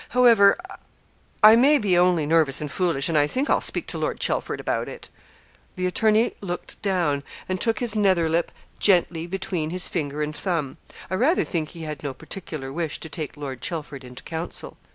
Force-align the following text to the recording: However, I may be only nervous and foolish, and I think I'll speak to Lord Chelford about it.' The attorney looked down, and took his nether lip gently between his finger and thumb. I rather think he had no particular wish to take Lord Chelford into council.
However, 0.17 0.57
I 1.43 1.55
may 1.55 1.77
be 1.77 1.95
only 1.95 2.25
nervous 2.25 2.59
and 2.59 2.71
foolish, 2.71 3.07
and 3.07 3.15
I 3.15 3.27
think 3.27 3.51
I'll 3.51 3.61
speak 3.61 3.85
to 3.85 3.99
Lord 3.99 4.19
Chelford 4.19 4.59
about 4.59 4.89
it.' 4.89 5.09
The 5.75 5.85
attorney 5.85 6.31
looked 6.41 6.81
down, 6.81 7.21
and 7.47 7.61
took 7.61 7.77
his 7.81 7.95
nether 7.95 8.27
lip 8.27 8.51
gently 8.79 9.27
between 9.27 9.69
his 9.69 9.87
finger 9.87 10.23
and 10.23 10.35
thumb. 10.35 10.77
I 11.11 11.13
rather 11.13 11.43
think 11.43 11.69
he 11.69 11.83
had 11.83 12.01
no 12.01 12.15
particular 12.15 12.73
wish 12.73 12.99
to 12.99 13.09
take 13.09 13.37
Lord 13.37 13.61
Chelford 13.61 14.03
into 14.03 14.23
council. 14.23 14.75